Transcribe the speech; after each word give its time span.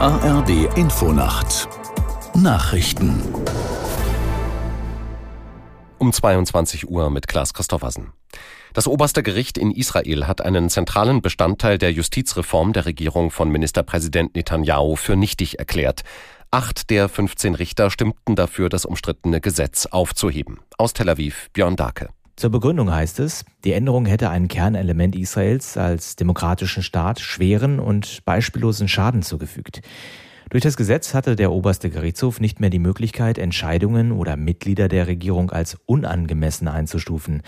ARD 0.00 0.76
Infonacht 0.76 1.68
Nachrichten 2.32 3.20
um 5.98 6.12
22 6.12 6.88
Uhr 6.88 7.10
mit 7.10 7.26
Klaas 7.26 7.52
Christoffersen. 7.52 8.12
Das 8.74 8.86
oberste 8.86 9.24
Gericht 9.24 9.58
in 9.58 9.72
Israel 9.72 10.28
hat 10.28 10.40
einen 10.40 10.68
zentralen 10.70 11.20
Bestandteil 11.20 11.78
der 11.78 11.90
Justizreform 11.90 12.72
der 12.72 12.86
Regierung 12.86 13.32
von 13.32 13.50
Ministerpräsident 13.50 14.36
Netanyahu 14.36 14.94
für 14.94 15.16
nichtig 15.16 15.58
erklärt. 15.58 16.02
Acht 16.52 16.90
der 16.90 17.08
15 17.08 17.56
Richter 17.56 17.90
stimmten 17.90 18.36
dafür, 18.36 18.68
das 18.68 18.84
umstrittene 18.84 19.40
Gesetz 19.40 19.86
aufzuheben. 19.86 20.60
Aus 20.78 20.92
Tel 20.92 21.08
Aviv, 21.08 21.48
Björn 21.52 21.74
Dake. 21.74 22.10
Zur 22.38 22.50
Begründung 22.50 22.94
heißt 22.94 23.18
es, 23.18 23.44
die 23.64 23.72
Änderung 23.72 24.06
hätte 24.06 24.30
ein 24.30 24.46
Kernelement 24.46 25.16
Israels 25.16 25.76
als 25.76 26.14
demokratischen 26.14 26.84
Staat 26.84 27.18
schweren 27.18 27.80
und 27.80 28.24
beispiellosen 28.24 28.86
Schaden 28.86 29.22
zugefügt. 29.22 29.80
Durch 30.48 30.62
das 30.62 30.76
Gesetz 30.76 31.14
hatte 31.14 31.34
der 31.34 31.50
oberste 31.50 31.90
Gerichtshof 31.90 32.38
nicht 32.38 32.60
mehr 32.60 32.70
die 32.70 32.78
Möglichkeit, 32.78 33.38
Entscheidungen 33.38 34.12
oder 34.12 34.36
Mitglieder 34.36 34.86
der 34.86 35.08
Regierung 35.08 35.50
als 35.50 35.78
unangemessen 35.84 36.68
einzustufen. 36.68 37.42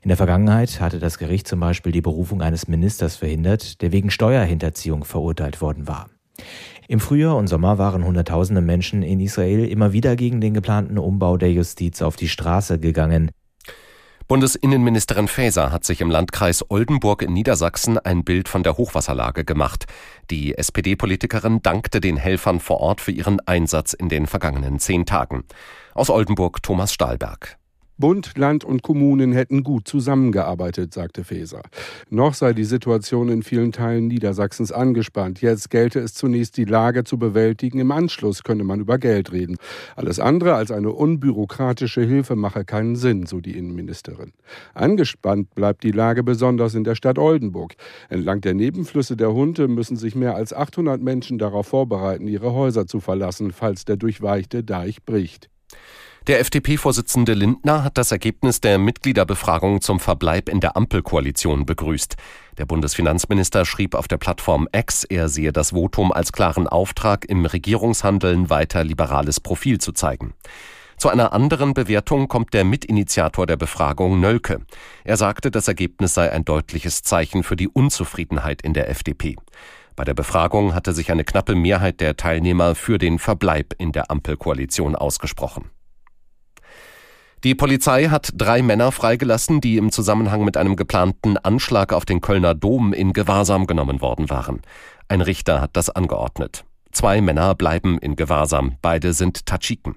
In 0.00 0.08
der 0.08 0.16
Vergangenheit 0.16 0.80
hatte 0.80 1.00
das 1.00 1.18
Gericht 1.18 1.46
zum 1.46 1.60
Beispiel 1.60 1.92
die 1.92 2.00
Berufung 2.00 2.40
eines 2.40 2.66
Ministers 2.66 3.16
verhindert, 3.16 3.82
der 3.82 3.92
wegen 3.92 4.10
Steuerhinterziehung 4.10 5.04
verurteilt 5.04 5.60
worden 5.60 5.86
war. 5.86 6.08
Im 6.88 6.98
Frühjahr 6.98 7.36
und 7.36 7.46
Sommer 7.46 7.76
waren 7.76 8.06
Hunderttausende 8.06 8.62
Menschen 8.62 9.02
in 9.02 9.20
Israel 9.20 9.66
immer 9.66 9.92
wieder 9.92 10.16
gegen 10.16 10.40
den 10.40 10.54
geplanten 10.54 10.96
Umbau 10.96 11.36
der 11.36 11.52
Justiz 11.52 12.00
auf 12.00 12.16
die 12.16 12.28
Straße 12.28 12.78
gegangen. 12.78 13.30
Bundesinnenministerin 14.30 15.26
Faeser 15.26 15.72
hat 15.72 15.84
sich 15.84 16.00
im 16.00 16.08
Landkreis 16.08 16.64
Oldenburg 16.70 17.22
in 17.22 17.32
Niedersachsen 17.32 17.98
ein 17.98 18.22
Bild 18.22 18.48
von 18.48 18.62
der 18.62 18.76
Hochwasserlage 18.76 19.44
gemacht. 19.44 19.86
Die 20.30 20.56
SPD-Politikerin 20.56 21.62
dankte 21.62 22.00
den 22.00 22.16
Helfern 22.16 22.60
vor 22.60 22.78
Ort 22.78 23.00
für 23.00 23.10
ihren 23.10 23.40
Einsatz 23.40 23.92
in 23.92 24.08
den 24.08 24.28
vergangenen 24.28 24.78
zehn 24.78 25.04
Tagen. 25.04 25.42
Aus 25.94 26.10
Oldenburg 26.10 26.62
Thomas 26.62 26.94
Stahlberg. 26.94 27.58
Bund, 28.00 28.36
Land 28.38 28.64
und 28.64 28.82
Kommunen 28.82 29.32
hätten 29.32 29.62
gut 29.62 29.86
zusammengearbeitet, 29.86 30.94
sagte 30.94 31.22
Faeser. 31.22 31.60
Noch 32.08 32.32
sei 32.32 32.54
die 32.54 32.64
Situation 32.64 33.28
in 33.28 33.42
vielen 33.42 33.72
Teilen 33.72 34.08
Niedersachsens 34.08 34.72
angespannt. 34.72 35.42
Jetzt 35.42 35.68
gelte 35.70 36.00
es 36.00 36.14
zunächst, 36.14 36.56
die 36.56 36.64
Lage 36.64 37.04
zu 37.04 37.18
bewältigen. 37.18 37.78
Im 37.78 37.92
Anschluss 37.92 38.42
könne 38.42 38.64
man 38.64 38.80
über 38.80 38.98
Geld 38.98 39.32
reden. 39.32 39.58
Alles 39.96 40.18
andere 40.18 40.54
als 40.54 40.70
eine 40.70 40.90
unbürokratische 40.90 42.00
Hilfe 42.00 42.36
mache 42.36 42.64
keinen 42.64 42.96
Sinn, 42.96 43.26
so 43.26 43.40
die 43.40 43.56
Innenministerin. 43.56 44.32
Angespannt 44.72 45.54
bleibt 45.54 45.82
die 45.84 45.92
Lage 45.92 46.22
besonders 46.24 46.74
in 46.74 46.84
der 46.84 46.94
Stadt 46.94 47.18
Oldenburg. 47.18 47.74
Entlang 48.08 48.40
der 48.40 48.54
Nebenflüsse 48.54 49.16
der 49.16 49.34
Hunte 49.34 49.68
müssen 49.68 49.96
sich 49.96 50.14
mehr 50.14 50.34
als 50.34 50.54
800 50.54 51.02
Menschen 51.02 51.38
darauf 51.38 51.66
vorbereiten, 51.68 52.26
ihre 52.26 52.54
Häuser 52.54 52.86
zu 52.86 53.00
verlassen, 53.00 53.52
falls 53.52 53.84
der 53.84 53.98
durchweichte 53.98 54.64
Deich 54.64 55.04
bricht. 55.04 55.50
Der 56.26 56.38
FDP-Vorsitzende 56.40 57.32
Lindner 57.32 57.82
hat 57.82 57.96
das 57.96 58.12
Ergebnis 58.12 58.60
der 58.60 58.76
Mitgliederbefragung 58.76 59.80
zum 59.80 60.00
Verbleib 60.00 60.50
in 60.50 60.60
der 60.60 60.76
Ampelkoalition 60.76 61.64
begrüßt. 61.64 62.16
Der 62.58 62.66
Bundesfinanzminister 62.66 63.64
schrieb 63.64 63.94
auf 63.94 64.06
der 64.06 64.18
Plattform 64.18 64.68
X, 64.70 65.04
er 65.04 65.30
sehe 65.30 65.50
das 65.50 65.70
Votum 65.70 66.12
als 66.12 66.32
klaren 66.32 66.66
Auftrag, 66.66 67.24
im 67.24 67.46
Regierungshandeln 67.46 68.50
weiter 68.50 68.84
liberales 68.84 69.40
Profil 69.40 69.78
zu 69.78 69.92
zeigen. 69.92 70.34
Zu 70.98 71.08
einer 71.08 71.32
anderen 71.32 71.72
Bewertung 71.72 72.28
kommt 72.28 72.52
der 72.52 72.64
Mitinitiator 72.64 73.46
der 73.46 73.56
Befragung 73.56 74.20
Nölke. 74.20 74.60
Er 75.04 75.16
sagte, 75.16 75.50
das 75.50 75.68
Ergebnis 75.68 76.12
sei 76.12 76.30
ein 76.30 76.44
deutliches 76.44 77.02
Zeichen 77.02 77.42
für 77.42 77.56
die 77.56 77.68
Unzufriedenheit 77.68 78.60
in 78.60 78.74
der 78.74 78.90
FDP. 78.90 79.36
Bei 79.96 80.04
der 80.04 80.12
Befragung 80.12 80.74
hatte 80.74 80.92
sich 80.92 81.10
eine 81.10 81.24
knappe 81.24 81.54
Mehrheit 81.54 82.02
der 82.02 82.18
Teilnehmer 82.18 82.74
für 82.74 82.98
den 82.98 83.18
Verbleib 83.18 83.74
in 83.78 83.92
der 83.92 84.10
Ampelkoalition 84.10 84.94
ausgesprochen. 84.94 85.70
Die 87.42 87.54
Polizei 87.54 88.08
hat 88.08 88.32
drei 88.34 88.60
Männer 88.60 88.92
freigelassen, 88.92 89.62
die 89.62 89.78
im 89.78 89.90
Zusammenhang 89.90 90.44
mit 90.44 90.58
einem 90.58 90.76
geplanten 90.76 91.38
Anschlag 91.38 91.94
auf 91.94 92.04
den 92.04 92.20
Kölner 92.20 92.54
Dom 92.54 92.92
in 92.92 93.14
Gewahrsam 93.14 93.66
genommen 93.66 94.02
worden 94.02 94.28
waren. 94.28 94.60
Ein 95.08 95.22
Richter 95.22 95.62
hat 95.62 95.70
das 95.72 95.88
angeordnet. 95.88 96.66
Zwei 96.92 97.22
Männer 97.22 97.54
bleiben 97.54 97.98
in 97.98 98.14
Gewahrsam, 98.14 98.76
beide 98.82 99.14
sind 99.14 99.46
Tadschiken. 99.46 99.96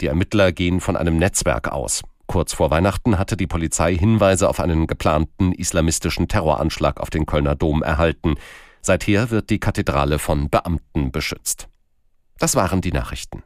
Die 0.00 0.06
Ermittler 0.06 0.52
gehen 0.52 0.80
von 0.80 0.96
einem 0.96 1.16
Netzwerk 1.16 1.72
aus. 1.72 2.02
Kurz 2.28 2.52
vor 2.52 2.70
Weihnachten 2.70 3.18
hatte 3.18 3.36
die 3.36 3.48
Polizei 3.48 3.96
Hinweise 3.96 4.48
auf 4.48 4.60
einen 4.60 4.86
geplanten 4.86 5.50
islamistischen 5.52 6.28
Terroranschlag 6.28 7.00
auf 7.00 7.10
den 7.10 7.26
Kölner 7.26 7.56
Dom 7.56 7.82
erhalten. 7.82 8.34
Seither 8.80 9.30
wird 9.30 9.50
die 9.50 9.58
Kathedrale 9.58 10.20
von 10.20 10.50
Beamten 10.50 11.10
beschützt. 11.10 11.68
Das 12.38 12.54
waren 12.54 12.80
die 12.80 12.92
Nachrichten. 12.92 13.42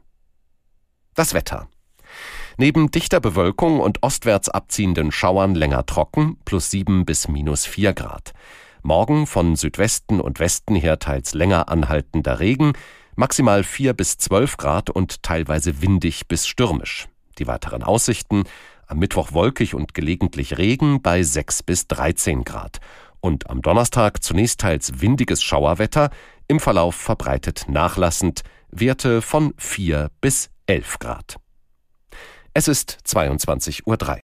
Das 1.15 1.33
Wetter. 1.33 1.67
Neben 2.57 2.91
dichter 2.91 3.19
Bewölkung 3.19 3.79
und 3.79 4.03
ostwärts 4.03 4.49
abziehenden 4.49 5.11
Schauern 5.11 5.55
länger 5.55 5.85
trocken, 5.85 6.37
plus 6.45 6.71
7 6.71 7.05
bis 7.05 7.27
minus 7.27 7.65
4 7.65 7.93
Grad. 7.93 8.33
Morgen 8.83 9.27
von 9.27 9.55
Südwesten 9.55 10.19
und 10.19 10.39
Westen 10.39 10.75
her 10.75 10.99
teils 10.99 11.33
länger 11.33 11.69
anhaltender 11.69 12.39
Regen, 12.39 12.73
maximal 13.15 13.63
4 13.63 13.93
bis 13.93 14.17
12 14.17 14.57
Grad 14.57 14.89
und 14.89 15.23
teilweise 15.23 15.81
windig 15.81 16.27
bis 16.27 16.47
stürmisch. 16.47 17.07
Die 17.37 17.47
weiteren 17.47 17.83
Aussichten 17.83 18.43
am 18.87 18.99
Mittwoch 18.99 19.31
wolkig 19.31 19.73
und 19.73 19.93
gelegentlich 19.93 20.57
Regen 20.57 21.01
bei 21.01 21.23
6 21.23 21.63
bis 21.63 21.87
13 21.87 22.43
Grad. 22.43 22.79
Und 23.21 23.49
am 23.49 23.61
Donnerstag 23.61 24.23
zunächst 24.23 24.59
teils 24.59 24.99
windiges 24.99 25.41
Schauerwetter, 25.43 26.09
im 26.47 26.59
Verlauf 26.59 26.95
verbreitet 26.95 27.65
nachlassend, 27.69 28.41
Werte 28.71 29.21
von 29.21 29.53
4 29.57 30.09
bis 30.19 30.49
11 30.65 30.99
Grad. 30.99 31.37
Es 32.53 32.67
ist 32.67 32.97
22.03 33.05 33.85
Uhr. 33.85 34.30